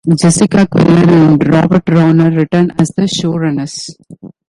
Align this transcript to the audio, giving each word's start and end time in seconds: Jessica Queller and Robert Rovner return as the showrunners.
Jessica 0.19 0.65
Queller 0.65 1.07
and 1.27 1.47
Robert 1.53 1.85
Rovner 1.85 2.35
return 2.35 2.71
as 2.79 2.87
the 2.97 3.03
showrunners. 3.03 3.85